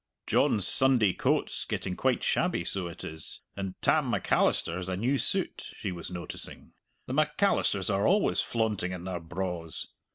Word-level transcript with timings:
"John's 0.25 0.67
Sunday 0.67 1.13
coat's 1.13 1.63
getting 1.63 1.95
quite 1.95 2.23
shabby, 2.23 2.63
so 2.65 2.87
it 2.87 3.03
is, 3.03 3.41
and 3.55 3.79
Tam 3.83 4.09
Macalister 4.09 4.77
has 4.77 4.89
a 4.89 4.97
new 4.97 5.19
suit, 5.19 5.69
she 5.77 5.91
was 5.91 6.09
noticing 6.09 6.71
the 7.05 7.13
Macalisters 7.13 7.87
are 7.93 8.07
always 8.07 8.41
flaunting 8.41 8.93
in 8.93 9.03
their 9.03 9.19
braws! 9.19 9.89